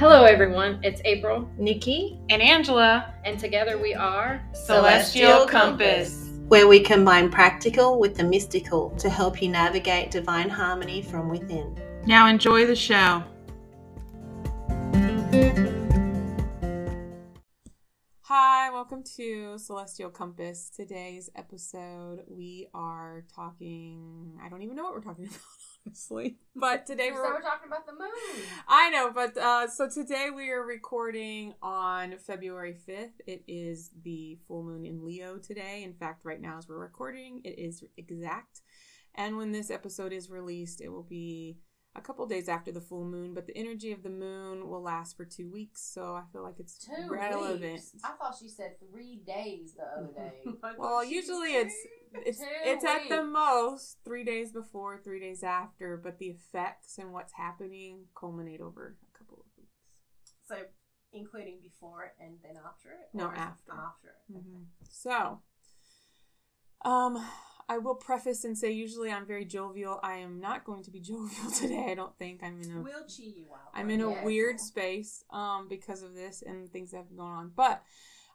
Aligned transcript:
Hello, 0.00 0.24
everyone. 0.24 0.80
It's 0.82 1.02
April, 1.04 1.46
Nikki, 1.58 2.18
and 2.30 2.40
Angela, 2.40 3.12
and 3.26 3.38
together 3.38 3.76
we 3.76 3.92
are 3.92 4.42
Celestial 4.54 5.44
Compass, 5.44 6.30
where 6.48 6.66
we 6.66 6.80
combine 6.80 7.30
practical 7.30 8.00
with 8.00 8.16
the 8.16 8.24
mystical 8.24 8.88
to 8.96 9.10
help 9.10 9.42
you 9.42 9.50
navigate 9.50 10.10
divine 10.10 10.48
harmony 10.48 11.02
from 11.02 11.28
within. 11.28 11.78
Now, 12.06 12.28
enjoy 12.28 12.64
the 12.64 12.74
show. 12.74 13.22
Hi, 18.22 18.70
welcome 18.70 19.02
to 19.16 19.58
Celestial 19.58 20.08
Compass. 20.08 20.70
Today's 20.74 21.28
episode, 21.36 22.22
we 22.26 22.68
are 22.72 23.24
talking. 23.36 24.38
I 24.42 24.48
don't 24.48 24.62
even 24.62 24.76
know 24.76 24.84
what 24.84 24.94
we're 24.94 25.02
talking 25.02 25.26
about, 25.26 25.40
honestly. 25.86 26.38
But 26.54 26.86
today 26.86 27.10
we're. 27.12 27.22
we're 27.22 27.40
talking 27.40 27.68
about 27.68 27.86
the 27.86 27.92
moon. 27.92 28.44
I 28.68 28.90
know, 28.90 29.10
but 29.14 29.36
uh, 29.36 29.68
so 29.68 29.88
today 29.88 30.28
we 30.34 30.50
are 30.50 30.62
recording 30.64 31.54
on 31.62 32.16
February 32.18 32.76
5th. 32.88 33.12
It 33.26 33.42
is 33.48 33.90
the 34.02 34.38
full 34.46 34.62
moon 34.62 34.84
in 34.84 35.04
Leo 35.04 35.38
today. 35.38 35.82
In 35.84 35.94
fact, 35.94 36.24
right 36.24 36.40
now 36.40 36.58
as 36.58 36.68
we're 36.68 36.78
recording, 36.78 37.40
it 37.44 37.58
is 37.58 37.82
exact. 37.96 38.60
And 39.14 39.36
when 39.36 39.52
this 39.52 39.70
episode 39.70 40.12
is 40.12 40.30
released, 40.30 40.80
it 40.80 40.88
will 40.88 41.02
be 41.02 41.58
a 41.96 42.00
couple 42.00 42.24
days 42.26 42.48
after 42.48 42.70
the 42.70 42.80
full 42.80 43.04
moon, 43.04 43.34
but 43.34 43.48
the 43.48 43.56
energy 43.56 43.90
of 43.90 44.04
the 44.04 44.10
moon 44.10 44.68
will 44.68 44.80
last 44.82 45.16
for 45.16 45.24
two 45.24 45.50
weeks. 45.50 45.82
So 45.82 46.14
I 46.14 46.22
feel 46.32 46.44
like 46.44 46.54
it's 46.60 46.78
Two 46.78 47.08
relevant. 47.12 47.60
weeks. 47.72 47.90
I 48.04 48.10
thought 48.12 48.36
she 48.40 48.48
said 48.48 48.74
three 48.92 49.20
days 49.26 49.74
the 49.74 49.82
other 49.98 50.12
day. 50.16 50.52
Well, 50.78 51.04
usually 51.04 51.54
it's 51.54 51.74
it's 52.12 52.40
it's 52.64 52.84
at 52.84 53.08
the 53.08 53.22
most 53.24 53.98
three 54.04 54.24
days 54.24 54.52
before, 54.52 54.98
three 55.02 55.20
days 55.20 55.42
after, 55.42 55.96
but 55.96 56.18
the 56.18 56.26
effects 56.26 56.98
and 56.98 57.12
what's 57.12 57.32
happening 57.34 58.06
culminate 58.18 58.60
over 58.60 58.96
a 59.14 59.18
couple 59.18 59.38
of 59.38 59.46
weeks. 59.56 59.70
So, 60.46 60.56
including 61.12 61.58
before 61.62 62.12
and 62.20 62.34
then 62.42 62.54
after 62.66 62.90
it? 62.90 63.08
No, 63.14 63.26
Or 63.26 63.32
is 63.32 63.38
it 63.38 63.42
after. 63.42 63.72
After 63.72 64.08
it. 64.08 64.32
Mhm. 64.36 64.64
So, 64.88 65.42
um, 66.84 67.24
I 67.68 67.78
will 67.78 67.94
preface 67.94 68.42
and 68.44 68.58
say 68.58 68.72
usually 68.72 69.12
I'm 69.12 69.26
very 69.26 69.44
jovial. 69.44 70.00
I 70.02 70.16
am 70.16 70.40
not 70.40 70.64
going 70.64 70.82
to 70.84 70.90
be 70.90 71.00
jovial 71.12 71.50
today. 71.52 71.86
I 71.90 71.94
don't 71.94 72.16
think 72.18 72.42
I'm 72.42 72.60
in 72.60 72.72
a 72.78 72.82
We'll 72.82 73.06
cheer 73.06 73.28
you 73.36 73.46
out. 73.54 73.70
I'm 73.74 73.90
in 73.90 74.00
a 74.00 74.10
Yes. 74.10 74.24
weird 74.24 74.60
space 74.60 75.24
um 75.30 75.68
because 75.68 76.02
of 76.02 76.14
this 76.14 76.42
and 76.42 76.70
things 76.72 76.90
that 76.90 76.98
have 76.98 77.08
been 77.08 77.18
going 77.18 77.32
on. 77.32 77.52
But 77.54 77.82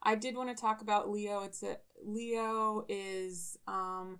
I 0.05 0.15
did 0.15 0.37
want 0.37 0.55
to 0.55 0.61
talk 0.61 0.81
about 0.81 1.09
Leo. 1.09 1.41
It's 1.41 1.63
a 1.63 1.77
Leo 2.03 2.85
is 2.87 3.57
um 3.67 4.19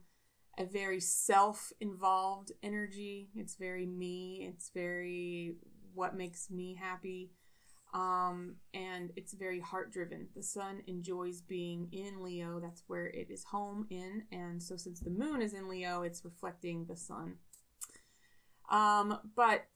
a 0.58 0.66
very 0.66 1.00
self-involved 1.00 2.52
energy. 2.64 3.30
It's 3.36 3.56
very 3.56 3.86
me. 3.86 4.48
It's 4.50 4.72
very 4.74 5.56
what 5.94 6.16
makes 6.16 6.50
me 6.50 6.76
happy. 6.76 7.32
Um, 7.94 8.56
and 8.74 9.12
it's 9.16 9.34
very 9.34 9.62
heart 9.62 9.92
driven. 9.92 10.28
The 10.36 10.44
sun 10.44 10.82
enjoys 10.88 11.42
being 11.42 11.88
in 11.94 12.22
Leo. 12.22 12.60
That's 12.60 12.84
where 12.88 13.08
it 13.08 13.30
is 13.30 13.46
home 13.46 13.88
in. 13.90 14.24
And 14.32 14.62
so, 14.62 14.76
since 14.76 15.00
the 15.00 15.10
moon 15.10 15.42
is 15.42 15.54
in 15.54 15.70
Leo, 15.70 16.02
it's 16.02 16.26
reflecting 16.26 16.86
the 16.86 16.98
sun. 16.98 17.36
Um, 18.70 19.20
but 19.36 19.68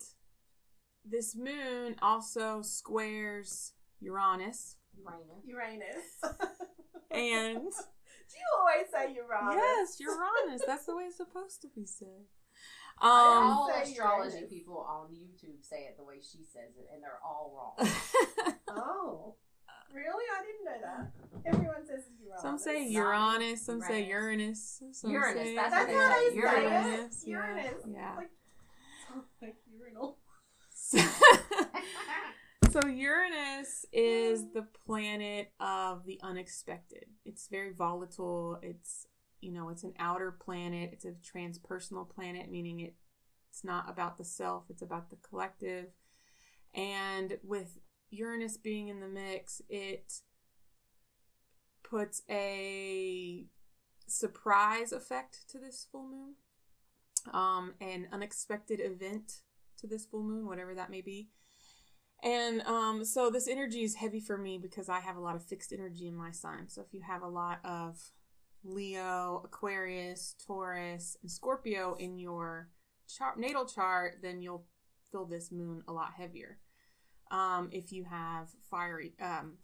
this 1.06 1.36
moon 1.36 1.96
also 2.02 2.62
squares 2.62 3.74
Uranus. 4.02 4.76
Uranus. 5.02 5.46
Uranus. 5.46 6.06
And 7.12 7.56
Do 7.64 8.36
you 8.38 8.48
always 8.60 8.86
say 8.94 9.14
Uranus? 9.16 9.56
yes, 9.56 10.00
Uranus. 10.00 10.62
That's 10.68 10.86
the 10.86 10.96
way 10.96 11.04
it's 11.06 11.18
supposed 11.18 11.62
to 11.64 11.68
be 11.76 11.86
said. 11.86 12.08
Um, 13.02 13.08
all 13.10 13.70
astrology 13.70 14.32
Uranus. 14.36 14.50
people 14.52 14.78
on 14.80 15.08
YouTube 15.10 15.64
say 15.64 15.84
it 15.88 15.96
the 15.98 16.04
way 16.04 16.16
she 16.22 16.44
says 16.44 16.76
it, 16.78 16.90
and 16.94 17.02
they're 17.02 17.20
all 17.26 17.76
wrong. 17.80 17.90
Oh. 18.70 19.36
Really? 19.94 20.26
I 20.38 20.44
didn't 20.46 20.66
know 20.66 20.80
that. 20.84 21.12
Everyone 21.56 21.88
says 21.88 22.04
Uranus. 22.22 22.42
some 22.42 22.58
say 22.60 22.84
Not 22.84 22.92
Uranus, 22.92 23.66
some 23.66 23.82
say 23.82 24.06
Uranus. 24.06 24.80
Uranus. 24.82 25.00
Some 25.00 25.12
Uranus, 25.12 25.44
say 25.44 25.56
that's 25.56 25.72
That's 25.74 25.92
what 25.92 26.02
how 26.04 26.10
they 26.10 26.30
they 26.30 26.30
say. 26.30 26.36
say 26.36 26.62
Uranus. 26.62 27.24
Yeah, 27.26 27.36
Uranus. 27.38 27.84
yeah. 27.88 28.16
Like, 28.18 28.30
sounds 29.08 29.26
like 29.42 29.56
urinal. 29.74 30.18
So 32.70 32.86
Uranus 32.86 33.86
is 33.92 34.52
the 34.54 34.66
planet 34.86 35.52
of 35.60 36.06
the 36.06 36.20
unexpected. 36.22 37.06
It's 37.26 37.48
very 37.48 37.74
volatile. 37.74 38.60
It's 38.62 39.08
you 39.42 39.54
know, 39.54 39.70
it's 39.70 39.84
an 39.84 39.94
outer 40.00 40.32
planet. 40.32 40.90
It's 40.92 41.06
a 41.06 41.14
transpersonal 41.14 42.10
planet, 42.10 42.52
meaning 42.52 42.82
it, 42.82 42.96
it's 43.50 43.64
not 43.64 43.90
about 43.90 44.18
the 44.18 44.26
self, 44.26 44.66
it's 44.70 44.82
about 44.82 45.10
the 45.10 45.16
collective. 45.16 45.88
And 46.76 47.38
with 47.44 47.80
Uranus 48.10 48.58
being 48.58 48.90
in 48.90 49.00
the 49.00 49.08
mix, 49.08 49.62
it 49.70 50.14
puts 51.84 52.22
a 52.30 53.46
surprise 54.08 54.92
effect 54.92 55.50
to 55.50 55.58
this 55.58 55.88
full 55.90 56.08
moon. 56.08 56.34
Um, 57.34 57.74
an 57.82 58.08
unexpected 58.12 58.80
event 58.82 59.42
to 59.78 59.88
this 59.88 60.06
full 60.06 60.24
moon, 60.24 60.48
whatever 60.48 60.76
that 60.76 60.90
may 60.90 61.02
be. 61.02 61.30
And 62.24 62.62
um, 62.64 63.06
so 63.06 63.30
this 63.30 63.48
energy 63.48 63.84
is 63.84 63.96
heavy 63.96 64.20
for 64.20 64.38
me 64.38 64.58
because 64.58 64.90
I 64.90 65.00
have 65.00 65.16
a 65.16 65.22
lot 65.22 65.36
of 65.36 65.44
fixed 65.44 65.72
energy 65.72 66.08
in 66.08 66.16
my 66.16 66.32
sign. 66.32 66.68
So 66.68 66.82
if 66.82 66.94
you 66.94 67.02
have 67.02 67.22
a 67.22 67.28
lot 67.28 67.60
of 67.64 67.98
Leo, 68.64 69.42
Aquarius, 69.46 70.36
Taurus, 70.46 71.18
and 71.22 71.32
Scorpio 71.32 71.96
in 71.96 72.20
your 72.20 72.70
chart, 73.08 73.40
natal 73.40 73.66
chart, 73.66 74.18
then 74.22 74.42
you'll 74.42 74.66
feel 75.12 75.26
this 75.26 75.52
moon 75.52 75.82
a 75.88 75.94
lot 75.94 76.14
heavier. 76.18 76.60
Um, 77.32 77.70
if 77.72 77.92
you 77.92 78.04
have 78.06 78.50
fiery 78.70 79.14
um, 79.22 79.58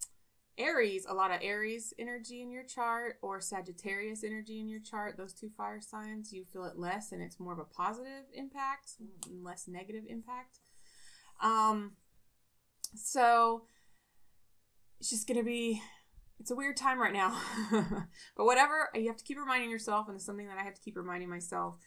Aries, 0.57 1.05
a 1.09 1.13
lot 1.13 1.31
of 1.31 1.39
Aries 1.41 1.93
energy 1.99 2.41
in 2.41 2.49
your 2.49 2.63
chart, 2.63 3.17
or 3.21 3.41
Sagittarius 3.41 4.23
energy 4.23 4.61
in 4.61 4.69
your 4.69 4.79
chart, 4.79 5.17
those 5.17 5.33
two 5.33 5.49
fire 5.57 5.81
signs, 5.81 6.31
you 6.31 6.45
feel 6.45 6.63
it 6.63 6.77
less, 6.77 7.11
and 7.11 7.21
it's 7.21 7.39
more 7.39 7.51
of 7.51 7.59
a 7.59 7.65
positive 7.65 8.23
impact, 8.33 8.91
less 9.29 9.67
negative 9.67 10.03
impact. 10.07 10.59
Um, 11.41 11.93
so 12.95 13.63
it's 14.99 15.09
just 15.09 15.27
gonna 15.27 15.43
be 15.43 15.81
it's 16.39 16.51
a 16.51 16.55
weird 16.55 16.77
time 16.77 16.99
right 16.99 17.13
now. 17.13 17.39
But 18.35 18.45
whatever 18.45 18.89
you 18.93 19.07
have 19.07 19.17
to 19.17 19.23
keep 19.23 19.37
reminding 19.37 19.69
yourself 19.69 20.07
and 20.07 20.15
it's 20.15 20.25
something 20.25 20.47
that 20.47 20.57
i 20.57 20.63
have 20.63 20.73
to 20.73 20.81
keep 20.81 20.97
reminding 20.97 21.29
myself 21.29 21.77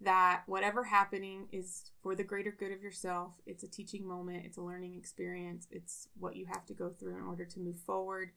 that 0.00 0.42
whatever 0.46 0.84
happening 0.84 1.48
is 1.52 1.90
for 2.02 2.14
the 2.14 2.22
greater 2.22 2.52
good 2.52 2.72
of 2.72 2.82
yourself. 2.82 3.32
It's 3.46 3.64
a 3.64 3.68
teaching 3.68 4.06
moment. 4.06 4.44
It's 4.46 4.56
a 4.56 4.62
learning 4.62 4.94
experience. 4.94 5.66
It's 5.70 6.08
what 6.18 6.36
you 6.36 6.46
have 6.46 6.64
to 6.66 6.74
go 6.74 6.90
through 6.90 7.16
in 7.16 7.24
order 7.24 7.44
to 7.44 7.60
move 7.60 7.78
forward. 7.80 8.30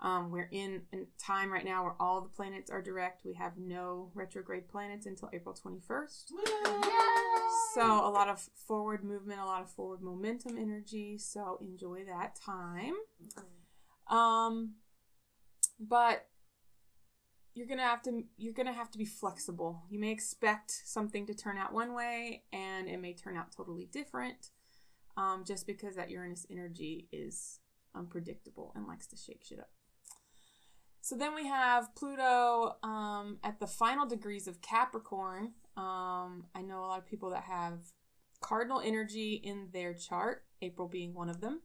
Um, 0.00 0.30
we're 0.30 0.48
in 0.50 0.82
a 0.92 1.06
time 1.22 1.52
right 1.52 1.64
now 1.64 1.84
where 1.84 1.94
all 2.00 2.22
the 2.22 2.28
planets 2.28 2.70
are 2.70 2.82
direct. 2.82 3.24
We 3.24 3.34
have 3.34 3.52
no 3.58 4.10
retrograde 4.14 4.68
planets 4.68 5.06
until 5.06 5.30
april 5.32 5.54
21st 5.54 6.32
so 7.74 8.06
a 8.06 8.10
lot 8.10 8.28
of 8.28 8.40
forward 8.66 9.04
movement, 9.04 9.40
a 9.40 9.44
lot 9.44 9.62
of 9.62 9.70
forward 9.70 10.02
momentum 10.02 10.58
energy. 10.58 11.18
So 11.18 11.58
enjoy 11.60 12.04
that 12.04 12.36
time. 12.36 12.94
Um, 14.08 14.74
but 15.78 16.26
you're 17.54 17.66
gonna 17.66 17.82
have 17.82 18.02
to 18.02 18.24
you're 18.36 18.52
gonna 18.52 18.72
have 18.72 18.90
to 18.92 18.98
be 18.98 19.04
flexible. 19.04 19.82
You 19.90 19.98
may 19.98 20.10
expect 20.10 20.70
something 20.70 21.26
to 21.26 21.34
turn 21.34 21.58
out 21.58 21.72
one 21.72 21.94
way, 21.94 22.44
and 22.52 22.88
it 22.88 23.00
may 23.00 23.14
turn 23.14 23.36
out 23.36 23.52
totally 23.54 23.88
different. 23.92 24.50
Um, 25.16 25.44
just 25.46 25.66
because 25.66 25.96
that 25.96 26.10
Uranus 26.10 26.46
energy 26.50 27.08
is 27.12 27.60
unpredictable 27.94 28.72
and 28.74 28.86
likes 28.86 29.06
to 29.08 29.16
shake 29.16 29.44
shit 29.44 29.60
up. 29.60 29.68
So 31.02 31.16
then 31.16 31.34
we 31.34 31.46
have 31.46 31.94
Pluto 31.94 32.76
um, 32.82 33.38
at 33.42 33.60
the 33.60 33.66
final 33.66 34.06
degrees 34.06 34.46
of 34.46 34.62
Capricorn. 34.62 35.52
Um, 35.76 36.44
I 36.54 36.62
know 36.62 36.84
a 36.84 36.86
lot 36.86 36.98
of 36.98 37.06
people 37.06 37.30
that 37.30 37.44
have 37.44 37.78
cardinal 38.40 38.80
energy 38.80 39.40
in 39.42 39.68
their 39.72 39.94
chart, 39.94 40.44
April 40.60 40.88
being 40.88 41.14
one 41.14 41.28
of 41.28 41.40
them. 41.40 41.62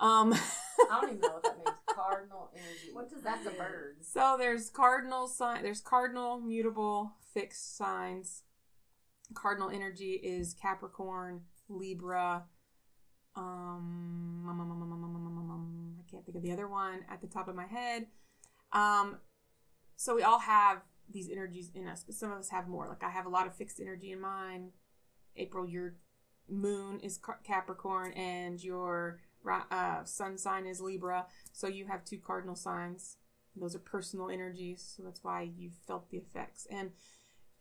Um, 0.00 0.32
I 0.34 1.00
don't 1.00 1.10
even 1.10 1.20
know 1.20 1.28
what 1.28 1.42
that 1.44 1.56
means. 1.56 1.78
Cardinal 1.88 2.50
energy. 2.54 2.90
What 2.92 3.08
does 3.10 3.22
that? 3.22 3.44
Mean? 3.44 3.54
So 4.02 4.36
there's 4.38 4.68
cardinal 4.68 5.28
sign. 5.28 5.62
There's 5.62 5.80
cardinal, 5.80 6.40
mutable, 6.40 7.12
fixed 7.32 7.76
signs. 7.76 8.42
Cardinal 9.34 9.70
energy 9.70 10.20
is 10.22 10.54
Capricorn, 10.54 11.42
Libra. 11.68 12.44
Um, 13.34 14.44
um, 14.48 14.62
um, 14.62 15.94
I 15.98 16.10
can't 16.10 16.24
think 16.24 16.36
of 16.36 16.42
the 16.42 16.52
other 16.52 16.68
one 16.68 17.00
at 17.10 17.20
the 17.20 17.26
top 17.26 17.48
of 17.48 17.54
my 17.54 17.66
head. 17.66 18.06
Um, 18.72 19.18
so 19.96 20.14
we 20.14 20.22
all 20.22 20.40
have 20.40 20.82
these 21.10 21.30
energies 21.30 21.70
in 21.74 21.86
us, 21.86 22.04
but 22.04 22.14
some 22.14 22.32
of 22.32 22.38
us 22.38 22.50
have 22.50 22.68
more. 22.68 22.88
Like 22.88 23.02
I 23.02 23.10
have 23.10 23.26
a 23.26 23.30
lot 23.30 23.46
of 23.46 23.54
fixed 23.54 23.80
energy 23.80 24.12
in 24.12 24.20
mine. 24.20 24.70
April, 25.36 25.66
your 25.66 25.96
moon 26.48 27.00
is 27.00 27.20
Capricorn, 27.44 28.12
and 28.12 28.62
your 28.62 29.20
uh, 29.70 30.04
sun 30.04 30.38
sign 30.38 30.66
is 30.66 30.80
Libra. 30.80 31.26
So 31.52 31.66
you 31.66 31.86
have 31.86 32.04
two 32.04 32.18
cardinal 32.18 32.56
signs. 32.56 33.16
Those 33.54 33.74
are 33.74 33.80
personal 33.80 34.28
energies, 34.28 34.94
so 34.96 35.02
that's 35.02 35.24
why 35.24 35.48
you 35.56 35.70
felt 35.86 36.10
the 36.10 36.18
effects. 36.18 36.66
And 36.70 36.90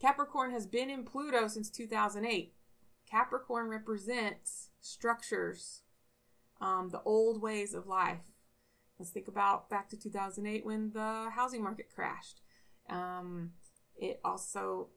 Capricorn 0.02 0.52
has 0.52 0.68
been 0.68 0.90
in 0.90 1.04
Pluto 1.04 1.48
since 1.48 1.70
2008. 1.70 2.54
Capricorn 3.10 3.68
represents 3.68 4.70
structures, 4.82 5.84
um, 6.60 6.90
the 6.90 7.02
old 7.04 7.42
ways 7.42 7.74
of 7.74 7.88
life. 7.88 8.34
Let's 9.00 9.12
think 9.12 9.28
about 9.28 9.70
back 9.70 9.90
to 9.90 9.98
2008 9.98 10.66
when 10.66 10.92
the 10.92 11.30
housing 11.34 11.64
market 11.64 11.90
crashed. 11.94 12.42
Um, 12.90 13.52
it 13.98 14.20
also, 14.24 14.90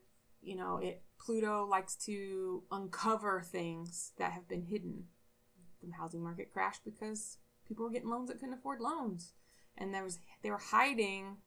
you 0.43 0.57
know, 0.57 0.79
it 0.79 1.03
Pluto 1.21 1.67
likes 1.67 1.97
to 2.07 2.63
uncover 2.71 3.43
things 3.43 4.13
that 4.19 4.33
have 4.33 4.49
been 4.49 4.63
hidden. 4.63 5.05
The 5.83 5.93
housing 5.93 6.23
market 6.23 6.53
crashed 6.53 6.85
because 6.85 7.39
people 7.67 7.85
were 7.85 7.91
getting 7.91 8.11
loans 8.11 8.29
that 8.29 8.41
couldn't 8.41 8.55
afford 8.55 8.81
loans, 8.81 9.35
and 9.77 9.95
there 9.95 10.03
was 10.03 10.19
they 10.43 10.51
were 10.51 10.59
hiding 10.59 11.39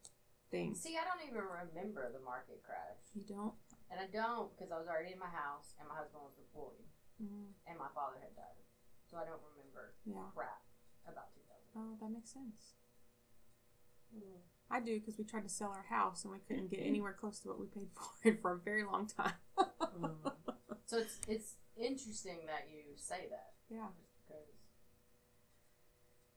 things. 0.50 0.82
See, 0.82 0.98
I 0.98 1.04
don't 1.04 1.28
even 1.28 1.44
remember 1.44 2.12
the 2.12 2.24
market 2.24 2.64
crash. 2.64 3.00
You 3.14 3.24
don't. 3.28 3.54
And 3.92 4.00
I 4.00 4.08
don't 4.08 4.56
because 4.56 4.72
I 4.72 4.80
was 4.80 4.88
already 4.88 5.12
in 5.12 5.20
my 5.20 5.28
house 5.28 5.76
and 5.80 5.88
my 5.88 5.96
husband 5.96 6.24
was 6.24 6.32
deployed 6.40 6.80
Mm, 7.22 7.54
and 7.70 7.78
my 7.78 7.90
father 7.94 8.18
had 8.18 8.34
died. 8.34 8.66
So 9.06 9.22
I 9.22 9.30
don't 9.30 9.42
remember 9.54 9.94
yeah. 10.10 10.26
crap 10.34 10.66
about 11.06 11.30
2000. 11.38 11.78
Oh, 11.78 11.94
that 12.02 12.10
makes 12.10 12.34
sense. 12.34 12.82
I 14.72 14.80
do 14.80 15.00
because 15.00 15.18
we 15.18 15.24
tried 15.26 15.44
to 15.44 15.50
sell 15.50 15.70
our 15.70 15.86
house 15.90 16.24
and 16.24 16.32
we 16.32 16.40
couldn't 16.48 16.72
get 16.72 16.80
anywhere 16.82 17.16
close 17.20 17.40
to 17.42 17.50
what 17.50 17.60
we 17.60 17.66
paid 17.68 17.90
for 17.94 18.30
it 18.30 18.42
for 18.42 18.54
a 18.54 18.58
very 18.58 18.84
long 18.84 19.08
time. 19.08 19.34
Mm. 19.58 20.32
So 20.86 20.98
it's 20.98 21.20
it's 21.28 21.56
interesting 21.78 22.40
that 22.48 22.68
you 22.72 22.82
say 22.96 23.28
that. 23.30 23.52
yeah. 23.70 23.88
Because 24.28 24.44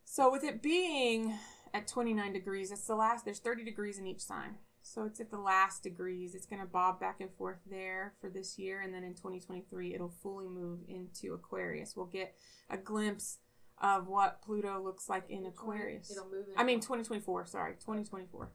So 0.05 0.31
with 0.31 0.43
it 0.43 0.61
being 0.61 1.37
at 1.73 1.87
29 1.87 2.33
degrees, 2.33 2.71
it's 2.71 2.87
the 2.87 2.95
last. 2.95 3.25
There's 3.25 3.39
30 3.39 3.63
degrees 3.65 3.97
in 3.97 4.07
each 4.07 4.21
sign. 4.21 4.55
So 4.81 5.03
it's 5.03 5.19
at 5.19 5.31
the 5.31 5.39
last 5.39 5.81
degrees. 5.81 6.35
It's 6.35 6.45
going 6.45 6.61
to 6.61 6.67
bob 6.67 6.99
back 6.99 7.19
and 7.19 7.31
forth 7.33 7.57
there 7.69 8.13
for 8.21 8.29
this 8.29 8.59
year, 8.59 8.81
and 8.81 8.93
then 8.93 9.03
in 9.03 9.15
2023, 9.15 9.95
it'll 9.95 10.13
fully 10.21 10.47
move 10.47 10.79
into 10.87 11.33
Aquarius. 11.33 11.95
We'll 11.95 12.05
get 12.05 12.35
a 12.69 12.77
glimpse 12.77 13.39
of 13.81 14.07
what 14.07 14.41
Pluto 14.41 14.81
looks 14.81 15.09
like 15.09 15.29
in 15.29 15.45
Aquarius. 15.45 16.11
it'll 16.11 16.29
move. 16.29 16.45
I 16.57 16.63
mean 16.63 16.79
2024, 16.79 17.45
sorry, 17.45 17.73
2024. 17.73 18.49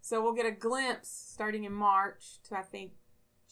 So 0.00 0.22
we'll 0.22 0.34
get 0.34 0.46
a 0.46 0.52
glimpse 0.52 1.08
starting 1.08 1.64
in 1.64 1.72
March 1.72 2.40
to 2.48 2.58
I 2.58 2.62
think 2.62 2.92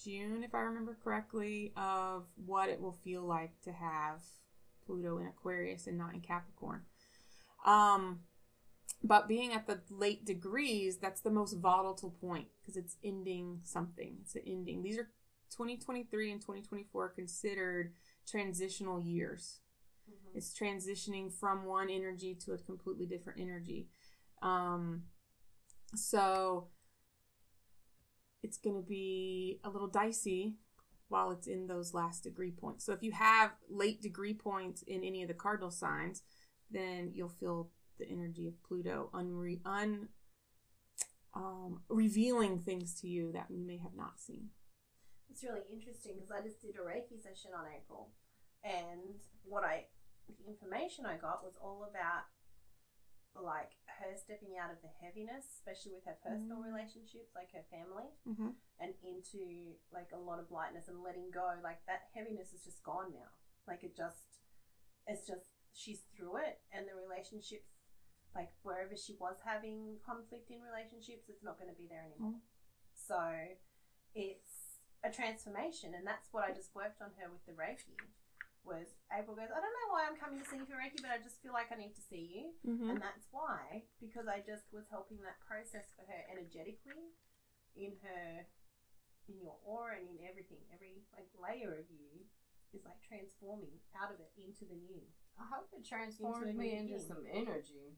June, 0.05 0.43
if 0.43 0.55
I 0.55 0.61
remember 0.61 0.97
correctly, 1.03 1.73
of 1.77 2.25
what 2.45 2.69
it 2.69 2.81
will 2.81 2.93
feel 3.05 3.23
like 3.23 3.61
to 3.63 3.73
have 3.73 4.23
Pluto 4.87 5.19
in 5.19 5.27
Aquarius 5.27 5.87
and 5.87 5.99
not 5.99 6.15
in 6.15 6.21
Capricorn. 6.21 6.83
Um, 7.67 8.21
but 9.03 9.29
being 9.29 9.53
at 9.53 9.67
the 9.67 9.81
late 9.91 10.25
degrees, 10.25 10.99
that's 10.99 11.21
the 11.21 11.31
most 11.31 11.55
volatile 11.55 12.15
point 12.21 12.49
because 12.61 12.77
it's 12.77 12.97
ending 13.05 13.61
something. 13.65 14.19
It's 14.23 14.35
an 14.35 14.43
ending. 14.47 14.83
These 14.83 14.99
are 14.99 15.11
2023 15.51 16.33
and 16.33 16.41
2024 16.41 17.09
considered 17.11 17.93
transitional 18.27 19.01
years. 19.01 19.61
It's 20.35 20.57
transitioning 20.59 21.33
from 21.33 21.65
one 21.65 21.91
energy 21.91 22.35
to 22.45 22.53
a 22.53 22.59
completely 22.59 23.07
different 23.07 23.41
energy. 23.41 23.89
Um, 24.43 25.05
so 25.95 26.69
it's 28.43 28.59
going 28.59 28.77
to 28.77 28.87
be 28.87 29.61
a 29.65 29.71
little 29.71 29.89
dicey 29.89 30.55
while 31.09 31.33
it's 31.33 31.47
in 31.47 31.67
those 31.67 31.93
last 31.93 32.23
degree 32.23 32.53
points. 32.53 32.85
So 32.87 32.93
if 32.93 33.03
you 33.03 33.13
have 33.13 33.51
late 33.69 34.01
degree 34.01 34.35
points 34.35 34.83
in 34.83 35.03
any 35.03 35.23
of 35.23 35.29
the 35.29 35.35
cardinal 35.35 35.71
signs, 35.71 36.23
then 36.71 37.11
you'll 37.13 37.29
feel 37.29 37.71
the 37.99 38.09
energy 38.09 38.47
of 38.47 38.63
Pluto 38.63 39.11
unre- 39.13 39.61
un 39.65 40.09
um, 41.35 41.83
revealing 41.89 42.59
things 42.59 42.95
to 43.01 43.09
you 43.09 43.33
that 43.33 43.47
you 43.51 43.65
may 43.65 43.79
have 43.79 43.95
not 43.95 44.19
seen. 44.19 44.51
It's 45.31 45.45
really 45.45 45.63
interesting 45.73 46.15
because 46.17 46.33
I 46.33 46.43
just 46.43 46.61
did 46.61 46.75
a 46.77 46.83
Reiki 46.83 47.23
session 47.23 47.53
on 47.57 47.67
April, 47.77 48.11
and 48.65 49.21
what 49.45 49.65
I, 49.65 49.87
the 50.39 50.47
information 50.49 51.07
I 51.07 51.17
got 51.17 51.43
was 51.43 51.57
all 51.61 51.85
about 51.89 52.27
like 53.39 53.79
her 54.03 54.13
stepping 54.19 54.59
out 54.59 54.75
of 54.75 54.83
the 54.83 54.91
heaviness, 55.01 55.47
especially 55.55 55.95
with 55.95 56.05
her 56.05 56.19
personal 56.23 56.59
Mm. 56.59 56.67
relationships, 56.75 57.31
like 57.35 57.53
her 57.53 57.63
family, 57.71 58.11
Mm-hmm. 58.27 58.51
and 58.81 58.95
into 59.03 59.77
like 59.93 60.11
a 60.13 60.19
lot 60.19 60.39
of 60.41 60.51
lightness 60.51 60.89
and 60.89 61.03
letting 61.03 61.31
go. 61.31 61.47
Like 61.63 61.85
that 61.87 62.11
heaviness 62.15 62.53
is 62.53 62.65
just 62.65 62.83
gone 62.83 63.13
now. 63.15 63.31
Like 63.69 63.85
it 63.85 63.95
just, 63.97 64.43
it's 65.07 65.27
just 65.27 65.51
she's 65.73 66.03
through 66.17 66.39
it, 66.39 66.61
and 66.73 66.89
the 66.89 66.95
relationships, 66.99 67.71
like 68.35 68.51
wherever 68.63 68.97
she 68.97 69.15
was 69.21 69.39
having 69.45 69.99
conflict 70.05 70.51
in 70.51 70.61
relationships, 70.61 71.29
it's 71.29 71.43
not 71.45 71.57
going 71.59 71.71
to 71.71 71.77
be 71.79 71.87
there 71.87 72.03
anymore. 72.05 72.41
So 72.95 73.21
it's 74.15 74.81
a 75.05 75.11
transformation, 75.11 75.95
and 75.95 76.05
that's 76.07 76.29
what 76.33 76.45
I 76.45 76.53
just 76.53 76.75
worked 76.75 77.01
on 77.01 77.11
her 77.23 77.31
with 77.31 77.47
the 77.47 77.53
Reiki. 77.53 77.95
Was 78.61 78.93
April 79.09 79.33
goes, 79.35 79.49
I 79.51 79.57
don't 79.59 79.73
know 79.73 79.91
why 79.91 80.05
I'm 80.05 80.21
coming 80.21 80.37
to 80.39 80.47
see 80.47 80.61
you 80.61 80.69
for 80.69 80.77
Reiki, 80.77 81.01
but 81.01 81.11
I 81.11 81.19
just 81.19 81.41
feel 81.41 81.57
like 81.57 81.73
I 81.73 81.81
need 81.81 81.97
to 81.97 82.05
see 82.05 82.29
you. 82.29 82.45
Mm-hmm. 82.63 82.93
And 82.93 82.99
that's 83.01 83.25
why, 83.33 83.89
because 83.99 84.29
I 84.29 84.45
just 84.45 84.69
was 84.71 84.85
helping 84.93 85.19
that 85.25 85.41
process 85.43 85.89
for 85.97 86.05
her 86.05 86.21
energetically, 86.29 87.17
in 87.75 87.97
her, 88.05 88.45
in 89.33 89.41
your 89.41 89.57
aura 89.65 89.97
and 89.99 90.07
in 90.13 90.21
everything. 90.29 90.61
Every 90.71 91.03
like 91.17 91.33
layer 91.41 91.73
of 91.81 91.89
you 91.89 92.29
is 92.77 92.85
like 92.85 93.01
transforming 93.03 93.81
out 93.97 94.13
of 94.13 94.21
it 94.21 94.31
into 94.39 94.69
the 94.69 94.77
new. 94.77 95.03
I 95.41 95.49
hope 95.49 95.73
it 95.73 95.83
transforms 95.87 96.45
Into 96.45 96.61
me 96.61 96.69
new 96.69 96.79
into 96.85 97.01
being. 97.01 97.09
some 97.09 97.25
energy. 97.33 97.97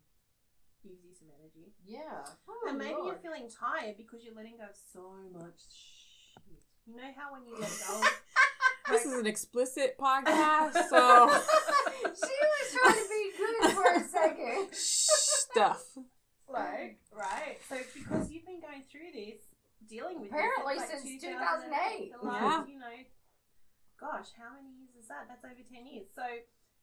Gives 0.83 1.03
you 1.03 1.11
some 1.15 1.31
energy. 1.43 1.75
Yeah. 1.85 2.23
and 2.71 2.79
maybe 2.79 2.95
Lord. 3.03 3.07
you're 3.19 3.23
feeling 3.23 3.51
tired 3.51 3.99
because 3.99 4.23
you're 4.23 4.35
letting 4.39 4.63
go 4.63 4.71
of 4.71 4.79
so 4.79 5.11
much 5.35 5.59
shit. 5.75 6.63
You 6.87 6.97
know 6.97 7.11
how 7.19 7.35
when 7.35 7.47
you 7.47 7.55
let 7.61 7.71
go 7.83 7.99
This 8.89 9.05
is 9.07 9.13
an 9.15 9.27
explicit 9.27 9.97
podcast, 9.99 10.73
so 10.91 11.29
she 12.03 12.35
was 12.43 12.67
trying 12.73 12.95
to 12.95 13.09
be 13.09 13.33
good 13.39 13.71
for 13.73 13.95
a 13.95 14.05
second. 14.09 14.69
stuff. 14.73 15.85
like, 16.49 16.99
right? 17.13 17.59
So 17.69 17.77
because 17.95 18.31
you've 18.31 18.45
been 18.47 18.61
going 18.61 18.83
through 18.91 19.13
this, 19.15 19.41
dealing 19.89 20.21
with 20.21 20.31
Apparently 20.31 20.77
this, 20.79 20.91
since 20.91 21.23
2008, 21.23 22.13
2008. 22.13 22.13
The 22.21 22.27
last, 22.27 22.43
Yeah. 22.69 22.73
you 22.75 22.79
know, 22.81 22.97
gosh, 24.01 24.29
how 24.37 24.55
many 24.55 24.75
years 24.77 24.95
is 25.01 25.09
that? 25.09 25.27
That's 25.29 25.45
over 25.45 25.55
ten 25.63 25.87
years. 25.87 26.09
So 26.15 26.23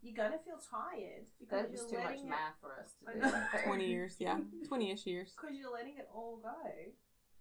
you're 0.02 0.16
gonna 0.16 0.40
feel 0.40 0.58
tired 0.72 1.28
because 1.40 1.68
That 1.68 1.72
was 1.72 1.82
you're 1.92 2.00
too 2.02 2.08
much 2.08 2.20
it, 2.24 2.26
math 2.26 2.56
for 2.62 2.80
us 2.80 2.96
to 3.06 3.14
do. 3.14 3.20
know. 3.20 3.32
right 3.32 3.50
there. 3.54 3.64
20 3.66 3.86
years, 3.86 4.16
yeah. 4.20 4.40
20 4.68 4.92
ish 4.92 5.06
years. 5.06 5.36
because 5.36 5.56
you're 5.58 5.72
letting 5.74 5.98
it 5.98 6.08
all 6.14 6.38
go, 6.42 6.56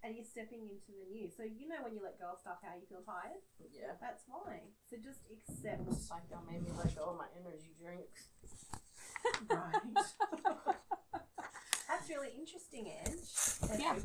and 0.05 0.15
you're 0.15 0.25
stepping 0.25 0.63
into 0.63 0.95
the 0.95 1.07
new. 1.11 1.29
So 1.29 1.43
you 1.43 1.69
know 1.69 1.83
when 1.83 1.95
you 1.95 2.01
let 2.03 2.19
go 2.19 2.33
of 2.33 2.39
stuff, 2.39 2.59
how 2.63 2.75
you 2.79 2.87
feel 2.89 3.03
tired. 3.03 3.43
Yeah. 3.75 3.99
That's 4.01 4.23
why. 4.29 4.63
So 4.89 4.97
just 4.97 5.27
accept. 5.31 5.87
Like 6.11 6.23
y'all 6.31 6.47
made 6.51 6.63
me 6.63 6.71
let 6.77 6.95
go 6.97 7.15
of 7.15 7.17
my 7.19 7.29
energy 7.39 7.75
drinks. 7.81 8.29
Right. 9.51 9.73
That's 11.89 12.09
really 12.09 12.29
interesting, 12.39 12.93
Edge. 13.05 13.71
And 13.71 13.81
Yeah. 13.83 13.97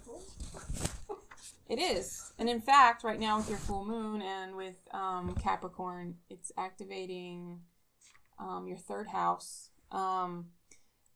It 1.70 1.80
is. 1.80 2.34
And 2.38 2.50
in 2.50 2.62
fact, 2.62 3.04
right 3.04 3.20
now 3.20 3.38
with 3.38 3.50
your 3.50 3.58
full 3.58 3.86
moon 3.86 4.22
and 4.22 4.56
with 4.56 4.76
um, 4.92 5.36
Capricorn, 5.42 6.16
it's 6.30 6.52
activating 6.58 7.60
um, 8.40 8.68
your 8.68 8.78
third 8.78 9.08
house, 9.08 9.70
um, 9.92 10.48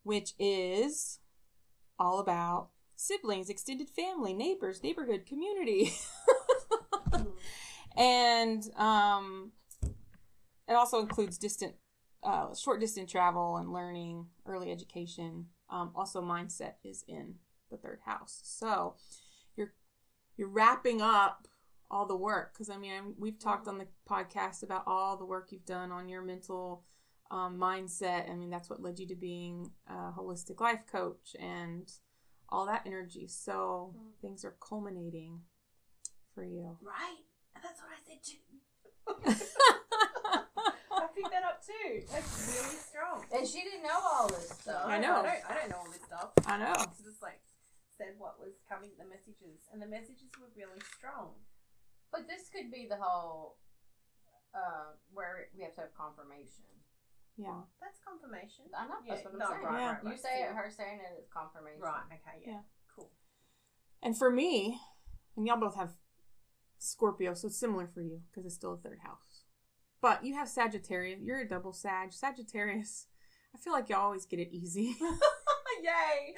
which 0.04 0.34
is 0.40 1.20
all 2.00 2.20
about 2.20 2.70
siblings, 2.98 3.50
extended 3.50 3.90
family, 3.90 4.34
neighbors, 4.34 4.84
neighborhood, 4.84 5.26
community. 5.26 5.94
and 7.98 8.70
um, 8.76 9.54
it 10.68 10.74
also 10.74 11.00
includes 11.00 11.38
distant, 11.38 11.76
uh, 12.24 12.54
short 12.54 12.82
distance 12.82 13.10
travel 13.10 13.56
and 13.56 13.72
learning, 13.72 14.28
early 14.46 14.72
education. 14.72 15.46
Um, 15.70 15.92
also, 15.96 16.22
mindset 16.22 16.74
is 16.84 17.06
in 17.08 17.36
the 17.72 17.78
third 17.78 18.00
house. 18.06 18.42
So, 18.44 18.96
you're 20.38 20.48
wrapping 20.48 21.02
up 21.02 21.48
all 21.90 22.06
the 22.06 22.16
work 22.16 22.54
because 22.54 22.70
I 22.70 22.78
mean 22.78 22.92
I'm- 22.92 23.16
we've 23.18 23.40
talked 23.40 23.68
on 23.68 23.78
the 23.78 23.88
podcast 24.08 24.64
about 24.64 24.84
all 24.86 25.18
the 25.18 25.26
work 25.26 25.52
you've 25.52 25.66
done 25.66 25.92
on 25.92 26.08
your 26.08 26.22
mental 26.22 26.86
um, 27.32 27.58
mindset. 27.58 28.30
I 28.30 28.36
mean 28.36 28.50
that's 28.50 28.70
what 28.70 28.82
led 28.82 29.00
you 29.00 29.08
to 29.08 29.16
being 29.16 29.72
a 29.88 30.12
holistic 30.12 30.62
life 30.62 30.86
coach 30.90 31.36
and 31.40 31.92
all 32.50 32.66
that 32.66 32.84
energy. 32.86 33.28
So 33.28 33.94
things 34.22 34.46
are 34.46 34.56
culminating 34.60 35.42
for 36.34 36.44
you. 36.44 36.78
Right. 36.82 37.24
And 37.56 37.64
that's 37.64 37.82
what 37.82 37.92
I 37.92 38.00
said 38.06 38.22
too. 38.24 38.44
I 40.92 41.08
picked 41.16 41.32
that 41.32 41.44
up 41.44 41.62
too. 41.66 42.04
That's 42.12 42.32
really 42.54 42.78
strong. 42.78 43.26
And 43.34 43.48
she 43.48 43.64
didn't 43.64 43.84
know 43.84 44.00
all 44.00 44.28
this 44.28 44.50
stuff. 44.50 44.84
I 44.86 45.00
know. 45.00 45.18
I 45.18 45.22
don't, 45.24 45.44
I 45.50 45.54
don't 45.56 45.70
know 45.70 45.78
all 45.78 45.92
this 45.92 46.04
stuff. 46.06 46.32
I 46.46 46.58
know. 46.58 46.74
It's 46.92 47.04
just 47.04 47.22
like 47.22 47.40
said 47.98 48.14
what 48.22 48.38
was 48.38 48.54
coming, 48.70 48.94
the 49.02 49.10
messages, 49.10 49.66
and 49.74 49.82
the 49.82 49.90
messages 49.90 50.30
were 50.38 50.54
really 50.54 50.82
strong. 50.98 51.34
But 52.14 52.30
this 52.30 52.48
could 52.54 52.72
be 52.72 52.86
the 52.86 53.02
whole 53.02 53.58
uh, 54.54 54.94
where 55.12 55.50
we 55.58 55.66
have 55.66 55.74
to 55.76 55.90
have 55.90 55.94
confirmation. 55.98 56.70
Yeah. 57.38 57.62
That's 57.80 58.00
confirmation. 58.06 58.66
I 58.76 58.88
know 58.88 58.96
that's 59.08 59.22
Yeah, 59.22 59.26
what 59.26 59.34
I'm 59.34 59.40
no, 59.40 59.46
saying. 59.50 59.64
right, 59.64 59.80
Yeah. 59.80 59.92
right, 59.94 60.04
You 60.04 60.10
right. 60.10 60.20
say 60.20 60.42
it, 60.44 60.50
her 60.54 60.72
saying 60.76 61.00
it 61.00 61.20
is 61.22 61.28
confirmation. 61.30 61.82
Right. 61.82 62.04
Okay. 62.12 62.42
Yeah. 62.46 62.52
Yeah. 62.52 62.60
Cool. 62.96 63.12
And 64.02 64.18
for 64.18 64.30
me, 64.32 64.80
and 65.36 65.46
y'all 65.48 65.60
both 65.60 65.76
have 65.76 65.92
Scorpio, 66.80 67.34
so 67.34 67.48
it's 67.48 67.58
similar 67.60 67.88
for 67.88 68.02
you 68.02 68.22
because 68.30 68.46
it's 68.46 68.56
still 68.56 68.74
a 68.74 68.78
third 68.78 69.00
house. 69.04 69.44
But 70.02 70.24
you 70.26 70.36
have 70.36 70.48
Sagittarius. 70.48 71.20
You're 71.22 71.40
a 71.42 71.48
double 71.48 71.74
Sag. 71.74 72.14
Sagittarius 72.14 73.08
I 73.56 73.58
feel 73.60 73.74
like 73.74 73.90
you 73.90 73.96
always 73.96 74.26
get 74.26 74.40
it 74.40 74.50
easy. 74.52 74.96
Yay! 75.82 76.36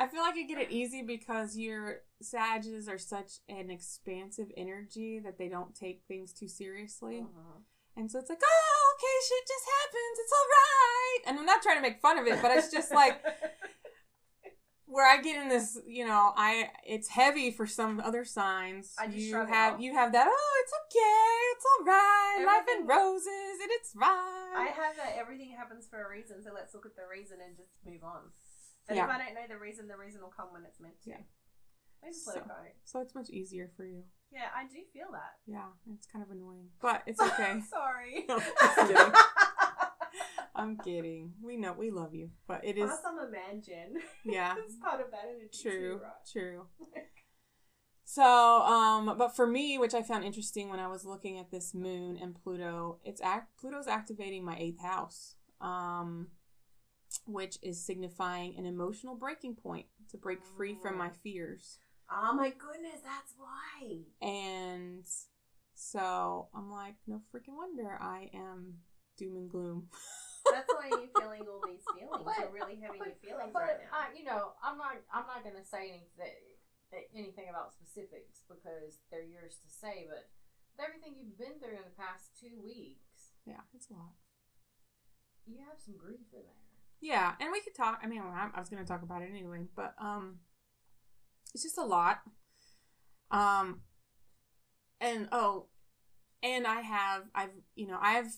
I 0.00 0.06
feel 0.06 0.22
like 0.22 0.36
you 0.36 0.46
get 0.46 0.58
it 0.58 0.70
easy 0.70 1.02
because 1.02 1.56
your 1.56 2.02
Sages 2.22 2.88
are 2.88 2.98
such 2.98 3.32
an 3.48 3.70
expansive 3.70 4.48
energy 4.56 5.18
that 5.20 5.38
they 5.38 5.48
don't 5.48 5.74
take 5.74 6.02
things 6.06 6.32
too 6.32 6.48
seriously. 6.48 7.18
Uh-huh. 7.20 7.58
And 7.98 8.08
so 8.10 8.20
it's 8.20 8.30
like, 8.30 8.38
oh, 8.40 8.94
okay, 8.94 9.16
shit 9.26 9.44
just 9.48 9.66
happens. 9.66 10.14
It's 10.22 10.32
all 10.32 10.48
right. 10.62 11.18
And 11.26 11.38
I'm 11.40 11.46
not 11.46 11.62
trying 11.62 11.76
to 11.76 11.82
make 11.82 12.00
fun 12.00 12.16
of 12.18 12.26
it, 12.28 12.40
but 12.40 12.52
it's 12.52 12.70
just 12.70 12.92
like 12.94 13.20
where 14.86 15.04
I 15.06 15.20
get 15.20 15.42
in 15.42 15.48
this, 15.48 15.76
you 15.86 16.06
know, 16.06 16.32
I 16.36 16.70
it's 16.86 17.08
heavy 17.08 17.50
for 17.50 17.66
some 17.66 17.98
other 18.00 18.24
signs. 18.24 18.94
I 18.98 19.06
just 19.06 19.18
you 19.18 19.34
have 19.34 19.80
you 19.80 19.92
have 19.94 20.12
that. 20.12 20.28
Oh, 20.30 20.52
it's 20.62 20.72
okay. 20.86 21.34
It's 21.58 21.64
all 21.74 21.84
right. 21.86 22.44
Life 22.46 22.68
in 22.70 22.82
Everything- 22.82 22.86
roses, 22.86 23.54
and 23.62 23.70
it's 23.82 23.92
right. 23.96 24.54
I 24.56 24.70
have 24.74 24.96
that 24.96 25.16
everything 25.18 25.50
happens 25.58 25.86
for 25.90 26.00
a 26.00 26.08
reason, 26.08 26.40
so 26.42 26.50
let's 26.54 26.72
look 26.74 26.86
at 26.86 26.94
the 26.94 27.02
reason 27.10 27.38
and 27.44 27.56
just 27.56 27.74
move 27.84 28.04
on. 28.04 28.30
And 28.88 28.96
Yeah. 28.96 29.04
if 29.04 29.10
I 29.10 29.18
don't 29.18 29.34
know 29.34 29.44
the 29.48 29.58
reason, 29.58 29.88
the 29.88 29.98
reason 29.98 30.22
will 30.22 30.30
come 30.34 30.52
when 30.52 30.64
it's 30.64 30.80
meant 30.80 31.02
to. 31.04 31.10
Yeah. 31.10 31.26
We 32.02 32.10
just 32.10 32.26
let 32.28 32.36
So- 32.36 32.40
it 32.42 32.46
go. 32.48 32.54
so 32.84 33.00
it's 33.02 33.14
much 33.14 33.28
easier 33.28 33.70
for 33.76 33.84
you. 33.84 34.04
Yeah, 34.32 34.48
I 34.54 34.64
do 34.64 34.78
feel 34.92 35.08
that. 35.12 35.36
Yeah, 35.46 35.66
it's 35.94 36.06
kind 36.06 36.24
of 36.24 36.30
annoying, 36.30 36.68
but 36.80 37.02
it's 37.06 37.20
okay. 37.20 37.60
Sorry. 37.70 38.24
No, 38.28 38.38
just 38.38 38.76
kidding. 38.76 39.12
I'm 40.54 40.76
kidding. 40.76 41.32
We 41.42 41.56
know 41.56 41.72
we 41.72 41.90
love 41.90 42.14
you, 42.14 42.30
but 42.46 42.64
it 42.64 42.76
is 42.76 42.86
Plus, 42.86 43.00
I'm 43.06 43.18
a 43.18 43.30
man, 43.30 43.62
Jen. 43.64 43.94
yeah. 44.24 44.54
it's 44.58 44.74
part 44.76 45.00
of 45.00 45.10
that 45.12 45.24
energy 45.28 45.50
True, 45.62 45.98
too, 45.98 46.00
right? 46.02 46.12
true. 46.30 46.66
So, 48.04 48.22
um, 48.24 49.14
but 49.18 49.36
for 49.36 49.46
me, 49.46 49.78
which 49.78 49.94
I 49.94 50.02
found 50.02 50.24
interesting 50.24 50.70
when 50.70 50.80
I 50.80 50.88
was 50.88 51.04
looking 51.04 51.38
at 51.38 51.50
this 51.50 51.74
moon 51.74 52.18
and 52.20 52.34
Pluto, 52.34 52.98
it's 53.04 53.20
act 53.20 53.58
Pluto's 53.60 53.86
activating 53.86 54.44
my 54.44 54.56
eighth 54.58 54.80
house, 54.80 55.36
um, 55.60 56.28
which 57.26 57.58
is 57.62 57.84
signifying 57.84 58.56
an 58.56 58.64
emotional 58.64 59.14
breaking 59.14 59.56
point 59.56 59.86
to 60.10 60.16
break 60.16 60.38
free 60.56 60.74
from 60.74 60.96
my 60.96 61.10
fears. 61.10 61.80
Oh 62.10 62.32
my 62.34 62.50
goodness, 62.50 63.00
that's 63.04 63.34
why. 63.36 64.00
And 64.22 65.04
so 65.74 66.48
I'm 66.54 66.70
like, 66.70 66.94
no 67.06 67.20
freaking 67.32 67.56
wonder 67.56 67.98
I 68.00 68.30
am 68.34 68.74
doom 69.18 69.36
and 69.36 69.50
gloom. 69.50 69.88
That's 70.50 70.70
why 70.72 70.88
you're 70.88 71.12
feeling 71.12 71.44
all 71.44 71.60
these 71.68 71.84
feelings. 71.92 72.24
you're 72.24 72.48
really 72.48 72.80
having 72.80 73.04
your 73.04 73.20
feelings 73.20 73.52
but, 73.52 73.68
right 73.68 73.84
now. 73.84 73.92
I, 73.92 74.16
you 74.16 74.24
know, 74.24 74.56
I'm 74.64 74.80
not. 74.80 74.96
I'm 75.12 75.28
not 75.28 75.44
going 75.44 75.60
to 75.60 75.66
say 75.66 75.92
anything, 75.92 76.40
anything 77.12 77.52
about 77.52 77.76
specifics 77.76 78.40
because 78.48 79.04
they're 79.12 79.28
yours 79.28 79.60
to 79.60 79.68
say. 79.68 80.08
But 80.08 80.32
with 80.72 80.80
everything 80.80 81.20
you've 81.20 81.36
been 81.36 81.60
through 81.60 81.76
in 81.76 81.84
the 81.84 81.98
past 82.00 82.32
two 82.40 82.56
weeks, 82.64 83.36
Yeah, 83.44 83.60
it's 83.76 83.92
a 83.92 83.98
lot. 84.00 84.16
you 85.44 85.60
have 85.68 85.76
some 85.76 86.00
grief 86.00 86.32
in 86.32 86.40
there. 86.48 86.64
Yeah, 87.04 87.36
and 87.44 87.52
we 87.52 87.60
could 87.60 87.76
talk. 87.76 88.00
I 88.00 88.08
mean, 88.08 88.22
I 88.24 88.48
I 88.54 88.58
was 88.58 88.72
going 88.72 88.80
to 88.80 88.88
talk 88.88 89.04
about 89.04 89.20
it 89.20 89.28
anyway, 89.28 89.68
but 89.76 89.92
um, 90.00 90.40
it's 91.54 91.62
just 91.62 91.78
a 91.78 91.84
lot. 91.84 92.20
Um, 93.30 93.82
and 95.00 95.28
oh, 95.32 95.66
and 96.42 96.66
I 96.66 96.80
have 96.80 97.24
I've 97.34 97.50
you 97.74 97.86
know 97.86 97.98
I've 98.00 98.36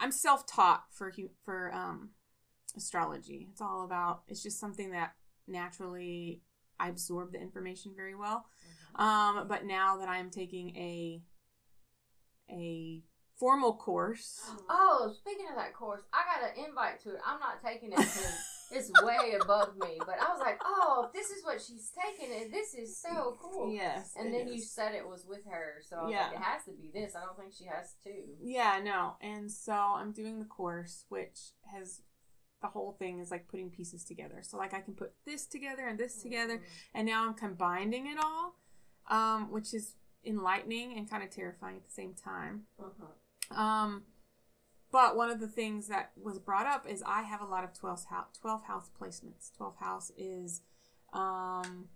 I'm 0.00 0.12
self 0.12 0.46
taught 0.46 0.84
for 0.90 1.12
for 1.44 1.72
um 1.72 2.10
astrology. 2.76 3.48
It's 3.50 3.60
all 3.60 3.84
about. 3.84 4.22
It's 4.28 4.42
just 4.42 4.60
something 4.60 4.92
that 4.92 5.12
naturally 5.46 6.42
I 6.78 6.88
absorb 6.88 7.32
the 7.32 7.40
information 7.40 7.92
very 7.96 8.14
well. 8.14 8.46
Um, 8.96 9.46
but 9.48 9.64
now 9.64 9.98
that 9.98 10.08
I'm 10.08 10.30
taking 10.30 10.76
a 10.76 11.22
a 12.50 13.02
formal 13.42 13.72
course. 13.72 14.40
Oh, 14.70 15.12
speaking 15.18 15.46
of 15.50 15.56
that 15.56 15.74
course, 15.74 16.02
I 16.12 16.20
got 16.30 16.48
an 16.48 16.64
invite 16.64 17.00
to 17.02 17.10
it. 17.10 17.20
I'm 17.26 17.40
not 17.40 17.60
taking 17.60 17.90
it 17.90 17.96
because 17.98 18.38
it's 18.70 18.88
way 19.02 19.34
above 19.42 19.76
me. 19.80 19.98
But 19.98 20.14
I 20.22 20.28
was 20.30 20.38
like, 20.38 20.60
oh, 20.64 21.10
this 21.12 21.30
is 21.30 21.44
what 21.44 21.60
she's 21.60 21.90
taking, 21.90 22.32
it 22.32 22.52
this 22.52 22.72
is 22.72 22.96
so 22.96 23.36
cool. 23.42 23.74
Yes, 23.74 24.14
And 24.16 24.32
then 24.32 24.46
you 24.46 24.60
said 24.60 24.94
it 24.94 25.04
was 25.04 25.26
with 25.28 25.44
her, 25.50 25.82
so 25.84 25.96
I 25.96 26.02
was 26.04 26.12
Yeah. 26.12 26.26
like, 26.28 26.32
it 26.34 26.38
has 26.38 26.64
to 26.66 26.70
be 26.70 26.92
this. 26.94 27.16
I 27.16 27.24
don't 27.24 27.36
think 27.36 27.52
she 27.52 27.64
has 27.64 27.96
two. 28.04 28.36
Yeah, 28.40 28.78
no. 28.80 29.16
And 29.20 29.50
so 29.50 29.72
I'm 29.72 30.12
doing 30.12 30.38
the 30.38 30.44
course, 30.44 31.04
which 31.08 31.50
has 31.74 32.02
the 32.60 32.68
whole 32.68 32.92
thing 32.96 33.18
is 33.18 33.32
like 33.32 33.48
putting 33.48 33.70
pieces 33.70 34.04
together. 34.04 34.38
So 34.42 34.56
like 34.56 34.72
I 34.72 34.82
can 34.82 34.94
put 34.94 35.14
this 35.26 35.46
together 35.46 35.88
and 35.88 35.98
this 35.98 36.22
together, 36.22 36.62
and 36.94 37.08
now 37.08 37.26
I'm 37.26 37.34
combining 37.34 38.06
it 38.06 38.18
all, 38.22 38.54
um, 39.10 39.50
which 39.50 39.74
is 39.74 39.96
enlightening 40.24 40.96
and 40.96 41.10
kind 41.10 41.24
of 41.24 41.30
terrifying 41.30 41.74
at 41.78 41.84
the 41.84 41.90
same 41.90 42.14
time. 42.14 42.62
Uh-huh. 42.78 43.06
Um, 43.50 44.04
but 44.92 45.16
one 45.16 45.30
of 45.30 45.40
the 45.40 45.48
things 45.48 45.88
that 45.88 46.12
was 46.22 46.38
brought 46.38 46.66
up 46.66 46.86
is 46.88 47.02
I 47.06 47.22
have 47.22 47.40
a 47.40 47.46
lot 47.46 47.64
of 47.64 47.72
12 47.72 48.04
house, 48.10 48.26
12 48.40 48.64
house 48.64 48.90
placements. 49.00 49.50
12 49.56 49.76
house 49.78 50.12
is 50.18 50.60
um, 51.14 51.88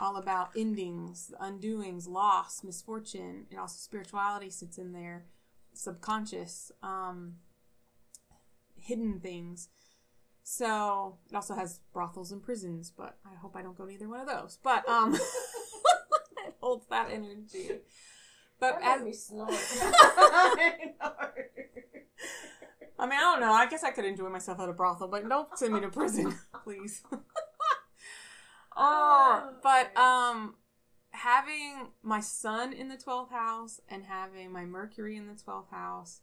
all 0.00 0.16
about 0.16 0.50
endings, 0.56 1.32
undoings, 1.40 2.08
loss, 2.08 2.64
misfortune. 2.64 3.46
And 3.50 3.60
also 3.60 3.76
spirituality 3.78 4.50
sits 4.50 4.78
in 4.78 4.92
there, 4.92 5.26
subconscious, 5.72 6.72
um, 6.82 7.36
hidden 8.76 9.20
things. 9.20 9.68
So 10.42 11.18
it 11.30 11.36
also 11.36 11.54
has 11.54 11.78
brothels 11.92 12.32
and 12.32 12.42
prisons, 12.42 12.90
but 12.90 13.16
I 13.24 13.36
hope 13.36 13.54
I 13.54 13.62
don't 13.62 13.78
go 13.78 13.84
to 13.84 13.92
either 13.92 14.08
one 14.08 14.20
of 14.20 14.26
those. 14.26 14.58
But 14.60 14.88
um, 14.88 15.14
it 16.46 16.54
holds 16.60 16.86
that 16.88 17.10
energy. 17.12 17.78
But 18.60 18.80
That 18.80 19.00
as, 19.06 19.24
snort. 19.24 19.50
I 19.52 20.92
know. 21.00 21.12
I 22.98 23.06
mean, 23.06 23.18
I 23.18 23.20
don't 23.22 23.40
know. 23.40 23.52
I 23.52 23.66
guess 23.66 23.82
I 23.82 23.90
could 23.92 24.04
enjoy 24.04 24.28
myself 24.28 24.60
at 24.60 24.68
a 24.68 24.74
brothel, 24.74 25.08
but 25.08 25.26
don't 25.26 25.48
send 25.58 25.72
me 25.72 25.80
to 25.80 25.88
prison, 25.88 26.34
please. 26.64 27.02
oh, 28.76 29.54
but 29.62 29.96
um, 29.96 30.56
having 31.12 31.88
my 32.02 32.20
sun 32.20 32.74
in 32.74 32.88
the 32.88 32.98
twelfth 32.98 33.32
house 33.32 33.80
and 33.88 34.04
having 34.04 34.52
my 34.52 34.66
Mercury 34.66 35.16
in 35.16 35.26
the 35.28 35.34
twelfth 35.42 35.70
house, 35.70 36.20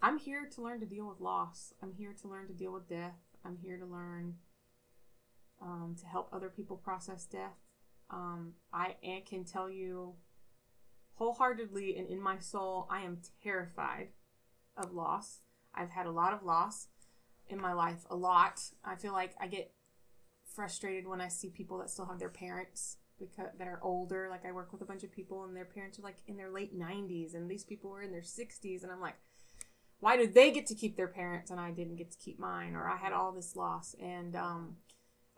I'm 0.00 0.18
here 0.18 0.48
to 0.54 0.62
learn 0.62 0.78
to 0.78 0.86
deal 0.86 1.08
with 1.08 1.20
loss. 1.20 1.74
I'm 1.82 1.92
here 1.92 2.14
to 2.22 2.28
learn 2.28 2.46
to 2.46 2.54
deal 2.54 2.72
with 2.72 2.88
death. 2.88 3.18
I'm 3.44 3.56
here 3.60 3.76
to 3.76 3.84
learn 3.86 4.34
um, 5.60 5.96
to 6.00 6.06
help 6.06 6.28
other 6.32 6.50
people 6.50 6.76
process 6.76 7.24
death. 7.24 7.58
Um, 8.10 8.52
I 8.72 8.94
I 9.02 9.24
can 9.28 9.44
tell 9.44 9.68
you 9.68 10.14
wholeheartedly 11.20 11.96
and 11.98 12.08
in 12.08 12.20
my 12.20 12.38
soul, 12.38 12.88
I 12.90 13.02
am 13.02 13.18
terrified 13.42 14.08
of 14.74 14.94
loss. 14.94 15.40
I've 15.74 15.90
had 15.90 16.06
a 16.06 16.10
lot 16.10 16.32
of 16.32 16.42
loss 16.42 16.88
in 17.46 17.60
my 17.60 17.74
life, 17.74 18.06
a 18.10 18.16
lot. 18.16 18.60
I 18.82 18.96
feel 18.96 19.12
like 19.12 19.34
I 19.38 19.46
get 19.46 19.74
frustrated 20.54 21.06
when 21.06 21.20
I 21.20 21.28
see 21.28 21.50
people 21.50 21.76
that 21.78 21.90
still 21.90 22.06
have 22.06 22.18
their 22.18 22.30
parents 22.30 22.96
because 23.18 23.48
that 23.58 23.68
are 23.68 23.80
older. 23.82 24.28
Like 24.30 24.46
I 24.46 24.52
work 24.52 24.72
with 24.72 24.80
a 24.80 24.86
bunch 24.86 25.04
of 25.04 25.12
people 25.12 25.44
and 25.44 25.54
their 25.54 25.66
parents 25.66 25.98
are 25.98 26.02
like 26.02 26.16
in 26.26 26.38
their 26.38 26.50
late 26.50 26.76
90s 26.76 27.34
and 27.34 27.50
these 27.50 27.64
people 27.64 27.90
were 27.90 28.02
in 28.02 28.12
their 28.12 28.22
60s 28.22 28.82
and 28.82 28.90
I'm 28.90 29.00
like 29.00 29.16
why 30.02 30.16
did 30.16 30.32
they 30.32 30.50
get 30.50 30.64
to 30.68 30.74
keep 30.74 30.96
their 30.96 31.08
parents 31.08 31.50
and 31.50 31.60
I 31.60 31.72
didn't 31.72 31.96
get 31.96 32.10
to 32.12 32.16
keep 32.16 32.38
mine 32.38 32.74
or 32.74 32.88
I 32.88 32.96
had 32.96 33.12
all 33.12 33.32
this 33.32 33.54
loss 33.54 33.94
and 34.00 34.34
um 34.34 34.76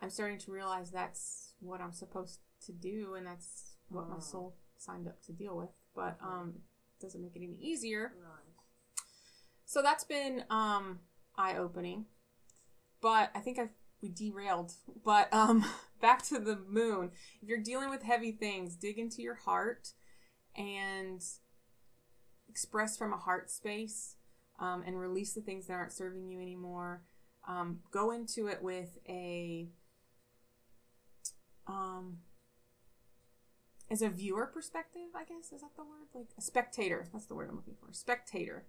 I'm 0.01 0.11
starting 0.11 0.39
to 0.39 0.53
realize 0.53 0.93
that's 0.93 1.55
what 1.59 1.81
I'm 1.81 1.93
supposed 1.93 2.39
to 2.67 2.73
do 2.73 3.15
and 3.17 3.27
that's 3.27 3.75
what 3.89 4.09
my 4.09 4.21
soul 4.21 4.55
signed 4.83 5.07
up 5.09 5.23
to 5.25 5.33
deal 5.33 5.57
with. 5.57 5.71
But 5.95 6.17
um 6.23 6.55
it 6.99 7.03
doesn't 7.03 7.23
make 7.23 7.37
it 7.37 7.43
any 7.43 7.57
easier. 7.61 8.13
So 9.65 9.83
that's 9.83 10.05
been 10.05 10.45
um 10.51 11.01
eye 11.37 11.57
opening. 11.57 12.07
But 13.01 13.31
I 13.35 13.41
think 13.41 13.59
I've 13.59 13.71
we 14.03 14.09
derailed. 14.09 14.73
But 15.05 15.33
um 15.33 15.65
back 16.01 16.23
to 16.25 16.39
the 16.39 16.57
moon. 16.69 17.13
If 17.41 17.49
you're 17.49 17.63
dealing 17.63 17.91
with 17.91 18.03
heavy 18.03 18.33
things, 18.33 18.77
dig 18.77 18.99
into 18.99 19.23
your 19.23 19.37
heart 19.37 19.93
and 20.57 21.23
express 22.49 22.99
from 22.99 23.13
a 23.13 23.17
heart 23.17 23.51
space 23.51 24.17
um, 24.61 24.83
and 24.87 24.99
release 24.99 25.33
the 25.33 25.41
things 25.41 25.67
that 25.67 25.75
aren't 25.75 25.93
serving 25.93 26.29
you 26.29 26.41
anymore. 26.41 27.03
Um, 27.49 27.81
go 27.91 28.11
into 28.11 28.47
it 28.47 28.63
with 28.63 28.99
a 29.09 29.69
um 31.67 32.19
as 33.93 34.01
a 34.03 34.09
viewer 34.09 34.47
perspective, 34.47 35.11
I 35.15 35.25
guess 35.25 35.53
is 35.53 35.61
that 35.61 35.77
the 35.77 35.83
word? 35.85 36.09
Like 36.15 36.29
a 36.39 36.43
spectator. 36.43 37.07
That's 37.13 37.27
the 37.27 37.35
word 37.35 37.49
I'm 37.51 37.57
looking 37.57 37.77
for. 37.79 37.93
Spectator. 37.93 38.65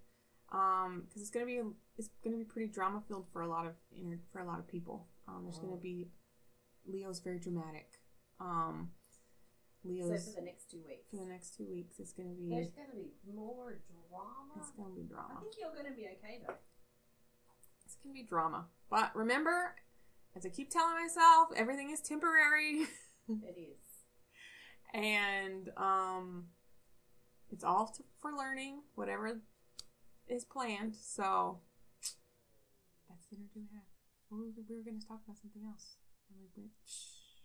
Um, 0.52 1.04
because 1.08 1.22
it's 1.22 1.30
gonna 1.30 1.46
be 1.46 1.60
it's 1.96 2.10
gonna 2.22 2.36
be 2.36 2.44
pretty 2.44 2.68
drama 2.70 3.02
filled 3.08 3.26
for 3.32 3.40
a 3.42 3.48
lot 3.48 3.66
of 3.66 3.72
inner 3.96 4.20
for 4.32 4.40
a 4.40 4.46
lot 4.46 4.58
of 4.58 4.68
people. 4.68 5.08
Um, 5.26 5.40
there's 5.44 5.58
gonna 5.58 5.80
be 5.80 6.10
Leo's 6.86 7.20
very 7.20 7.38
dramatic. 7.38 7.88
Um, 8.38 8.90
So 9.82 9.88
Leo's 9.88 10.26
for 10.34 10.40
the 10.40 10.46
next 10.46 10.70
two 10.70 10.82
weeks. 10.86 11.08
for 11.10 11.16
the 11.16 11.30
next 11.32 11.56
two 11.56 11.66
weeks 11.66 11.98
it's 11.98 12.12
gonna 12.12 12.34
be 12.34 12.50
There's 12.50 12.70
gonna 12.70 12.92
be 12.94 13.10
more 13.34 13.80
drama. 14.10 14.52
it's 14.60 14.70
gonna 14.72 14.94
be 14.94 15.02
drama. 15.08 15.34
I 15.38 15.40
think 15.40 15.54
you're 15.58 15.72
going 15.72 15.86
to 15.86 15.96
be 15.96 16.06
okay 16.18 16.40
though. 16.46 16.54
It's 17.86 17.96
gonna 18.02 18.14
be 18.14 18.22
drama. 18.22 18.66
But 18.90 19.14
remember, 19.16 19.74
as 20.36 20.44
I 20.44 20.50
keep 20.50 20.70
telling 20.70 20.94
myself, 20.94 21.48
everything 21.56 21.90
is 21.90 22.00
temporary. 22.00 22.84
It 23.26 23.56
is. 23.58 23.93
And 24.94 25.70
um 25.76 26.46
it's 27.50 27.64
all 27.64 27.86
to, 27.88 28.02
for 28.20 28.32
learning 28.32 28.80
whatever 28.94 29.40
is 30.28 30.44
planned 30.44 30.94
so 30.96 31.58
That's 33.10 33.26
the 33.28 33.36
energy 33.36 33.60
we 33.60 33.68
have. 33.74 33.84
We 34.30 34.38
were, 34.38 34.54
we 34.66 34.74
were 34.78 34.86
going 34.86 34.98
to 34.98 35.06
talk 35.06 35.20
about 35.26 35.36
something 35.38 35.62
else. 35.62 35.94
And 36.30 36.40
we 36.40 36.48
went, 36.56 36.72
shh. 36.88 37.38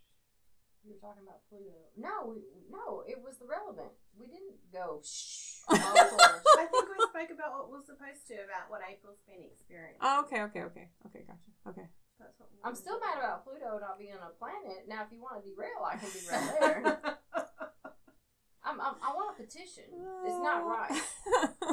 You 0.82 0.96
were 0.96 1.02
talking 1.04 1.22
about 1.22 1.44
Pluto. 1.52 1.92
No, 1.94 2.32
we, 2.32 2.40
no, 2.72 3.04
it 3.06 3.20
was 3.20 3.36
the 3.36 3.44
relevant. 3.46 3.92
We 4.16 4.26
didn't 4.26 4.58
go 4.72 5.04
shh. 5.04 5.60
I 5.70 6.64
think 6.66 6.86
we 6.88 6.98
spoke 7.04 7.30
about 7.30 7.52
what 7.54 7.68
we're 7.70 7.84
supposed 7.84 8.24
to 8.32 8.40
about 8.42 8.72
what 8.72 8.80
April's 8.82 9.20
been 9.28 9.44
experiencing. 9.44 10.00
Oh, 10.00 10.24
okay, 10.24 10.40
okay, 10.48 10.64
okay. 10.72 10.86
Okay, 11.06 11.22
gotcha. 11.28 11.50
Okay. 11.68 11.86
That's 12.18 12.34
what 12.40 12.48
I'm 12.64 12.74
still 12.74 12.98
mad 12.98 13.20
about 13.20 13.44
Pluto 13.44 13.76
not 13.78 14.00
being 14.00 14.16
a 14.16 14.32
planet. 14.40 14.88
Now, 14.88 15.04
if 15.04 15.12
you 15.12 15.20
want 15.20 15.38
to 15.38 15.44
derail, 15.44 15.84
I 15.84 16.00
can 16.00 16.08
derail 16.10 16.48
there. 16.60 16.82
I'm, 18.64 18.80
I'm, 18.80 18.94
I 19.02 19.12
want 19.14 19.34
a 19.38 19.42
petition. 19.42 19.84
It's 20.24 20.38
not 20.42 20.62
uh, 20.62 20.66
right. 20.66 21.02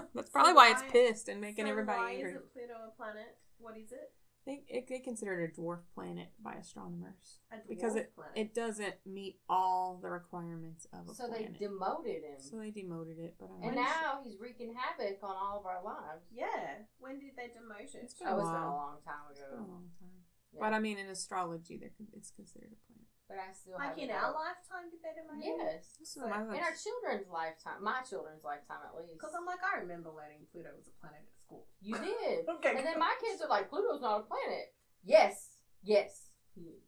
That's 0.16 0.30
probably 0.30 0.54
why 0.54 0.72
it's 0.72 0.84
pissed 0.92 1.28
and 1.28 1.42
making 1.42 1.66
So 1.66 1.72
everybody 1.72 2.00
why 2.00 2.12
angry. 2.14 2.30
isn't 2.32 2.54
Pluto 2.54 2.74
a 2.88 2.96
planet? 2.96 3.36
What 3.60 3.76
is 3.78 3.92
it? 3.92 4.12
They, 4.46 4.64
it, 4.70 4.88
they 4.88 5.00
consider 5.00 5.42
it 5.44 5.52
a 5.58 5.60
dwarf 5.60 5.80
planet 5.94 6.30
by 6.42 6.54
astronomers 6.54 7.40
A 7.52 7.58
because 7.68 7.98
it 7.98 8.16
planet. 8.16 8.32
it 8.38 8.56
doesn't 8.56 8.96
meet 9.06 9.40
all 9.50 10.00
the 10.02 10.08
requirements 10.08 10.88
of 10.94 11.00
a 11.02 11.12
planet. 11.12 11.18
So 11.18 11.28
they 11.28 11.52
demoted 11.60 12.24
him. 12.24 12.40
so 12.40 12.56
they 12.58 12.72
demoted 12.72 13.20
it, 13.20 13.36
but 13.38 13.50
I 13.52 13.68
and 13.68 13.76
mean, 13.76 13.84
now 13.84 14.22
he's 14.24 14.40
wreaking 14.40 14.74
havoc 14.80 15.20
on 15.22 15.36
all 15.36 15.60
of 15.60 15.66
our 15.66 15.84
lives. 15.84 16.24
Yeah. 16.34 16.88
When 17.00 17.20
did 17.20 17.32
they 17.36 17.52
demote 17.52 17.94
it? 17.94 18.00
It's 18.04 18.14
been 18.14 18.30
a 18.30 18.36
Oh, 18.36 18.40
it's 18.40 18.48
been 18.50 18.62
a 18.62 18.72
long 18.72 18.96
time 19.04 19.16
it's 19.32 19.42
been 19.42 19.50
a 19.52 19.62
ago. 19.64 19.68
long 19.68 19.90
time. 20.00 20.24
Yeah. 20.54 20.60
But 20.62 20.74
I 20.74 20.80
mean, 20.80 20.98
in 20.98 21.08
astrology, 21.10 21.76
they're 21.78 21.92
it's 22.16 22.32
considered 22.32 22.72
a 22.72 22.80
planet. 22.88 23.07
But 23.28 23.44
I 23.44 23.52
still 23.52 23.76
Like 23.76 24.00
have 24.00 24.00
in 24.00 24.08
our 24.10 24.32
lifetime, 24.32 24.88
did 24.88 25.04
they 25.04 25.12
demote 25.12 25.44
it? 25.44 25.60
Yes. 25.60 26.00
This 26.00 26.16
is 26.16 26.24
my 26.24 26.32
In 26.48 26.64
our 26.64 26.72
children's 26.72 27.28
lifetime, 27.28 27.84
my 27.84 28.00
children's 28.08 28.44
lifetime 28.44 28.80
at 28.88 28.96
least. 28.96 29.20
Because 29.20 29.36
I'm 29.36 29.44
like, 29.44 29.60
I 29.60 29.84
remember 29.84 30.16
learning 30.16 30.48
Pluto 30.52 30.72
was 30.72 30.88
a 30.88 30.96
planet 31.04 31.28
at 31.28 31.36
school. 31.36 31.68
You 31.84 32.00
did. 32.08 32.48
Okay. 32.48 32.80
And 32.80 32.88
then 32.88 32.96
my 33.00 33.12
kids 33.20 33.44
are 33.44 33.52
like, 33.52 33.68
Pluto's 33.68 34.00
not 34.00 34.24
a 34.24 34.24
planet. 34.24 34.72
Yes. 35.04 35.60
Yes. 35.84 36.32
He 36.56 36.72
is. 36.72 36.88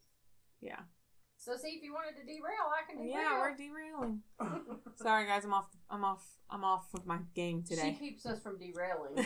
yeah. 0.63 0.87
So 1.35 1.55
see, 1.55 1.69
if 1.69 1.83
you 1.83 1.93
wanted 1.93 2.15
to 2.19 2.25
derail, 2.25 2.67
I 2.67 2.83
can 2.87 2.99
derail. 2.99 3.15
Yeah, 3.15 3.39
we're 3.39 3.55
derailing. 3.55 4.23
Sorry, 4.95 5.25
guys. 5.25 5.45
I'm 5.45 5.53
off. 5.53 5.69
I'm 5.89 6.03
off. 6.03 6.25
I'm 6.49 6.65
off 6.65 6.87
of 6.93 7.05
my 7.05 7.19
game 7.33 7.63
today. 7.63 7.95
She 7.99 8.09
keeps 8.09 8.25
us 8.25 8.41
from 8.41 8.57
derailing. 8.59 9.25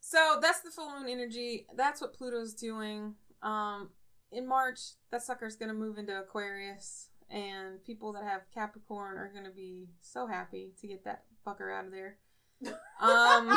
so 0.00 0.38
that's 0.40 0.60
the 0.60 0.70
full 0.70 0.90
moon 0.98 1.08
energy. 1.08 1.66
That's 1.76 2.00
what 2.00 2.14
Pluto's 2.14 2.54
doing. 2.54 3.14
Um, 3.42 3.90
in 4.32 4.46
March, 4.46 4.80
that 5.10 5.22
sucker's 5.22 5.56
gonna 5.56 5.74
move 5.74 5.98
into 5.98 6.16
Aquarius, 6.18 7.08
and 7.28 7.82
people 7.84 8.12
that 8.12 8.24
have 8.24 8.42
Capricorn 8.52 9.16
are 9.16 9.30
gonna 9.34 9.50
be 9.50 9.88
so 10.00 10.26
happy 10.26 10.72
to 10.80 10.86
get 10.86 11.04
that 11.04 11.24
fucker 11.46 11.76
out 11.76 11.86
of 11.86 11.92
there. 11.92 12.18
Um. 13.00 13.48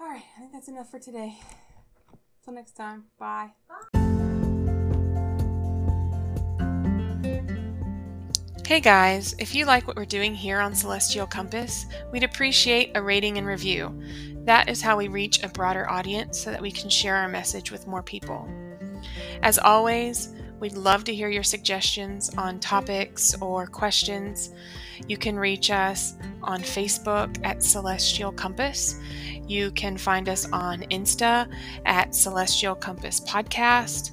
all 0.00 0.06
right, 0.08 0.22
I 0.36 0.38
think 0.38 0.52
that's 0.52 0.68
enough 0.68 0.88
for 0.88 1.00
today. 1.00 1.40
Till 2.44 2.54
next 2.54 2.76
time. 2.76 3.06
Bye. 3.18 3.54
Hey 8.74 8.80
guys, 8.80 9.36
if 9.38 9.54
you 9.54 9.66
like 9.66 9.86
what 9.86 9.94
we're 9.94 10.04
doing 10.04 10.34
here 10.34 10.58
on 10.58 10.74
Celestial 10.74 11.28
Compass, 11.28 11.86
we'd 12.10 12.24
appreciate 12.24 12.90
a 12.96 13.02
rating 13.02 13.38
and 13.38 13.46
review. 13.46 13.96
That 14.46 14.68
is 14.68 14.82
how 14.82 14.96
we 14.96 15.06
reach 15.06 15.44
a 15.44 15.48
broader 15.48 15.88
audience 15.88 16.40
so 16.40 16.50
that 16.50 16.60
we 16.60 16.72
can 16.72 16.90
share 16.90 17.14
our 17.14 17.28
message 17.28 17.70
with 17.70 17.86
more 17.86 18.02
people. 18.02 18.48
As 19.42 19.60
always, 19.60 20.34
we'd 20.58 20.72
love 20.72 21.04
to 21.04 21.14
hear 21.14 21.28
your 21.28 21.44
suggestions 21.44 22.30
on 22.36 22.58
topics 22.58 23.40
or 23.40 23.68
questions. 23.68 24.50
You 25.06 25.18
can 25.18 25.38
reach 25.38 25.70
us 25.70 26.16
on 26.42 26.60
Facebook 26.60 27.38
at 27.44 27.62
Celestial 27.62 28.32
Compass. 28.32 28.98
You 29.46 29.70
can 29.70 29.96
find 29.96 30.28
us 30.28 30.50
on 30.50 30.80
Insta 30.90 31.48
at 31.86 32.12
Celestial 32.12 32.74
Compass 32.74 33.20
Podcast. 33.20 34.10